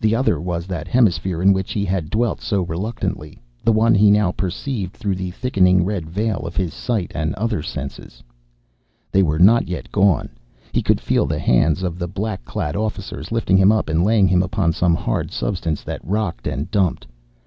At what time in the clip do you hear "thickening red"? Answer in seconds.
5.32-6.08